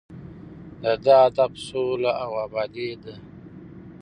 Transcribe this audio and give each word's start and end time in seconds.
د 0.83 0.85
ده 1.03 1.15
هدف 1.25 1.51
سوله 1.67 2.11
او 2.23 2.31
ابادي 2.45 2.91
ده. 3.03 3.13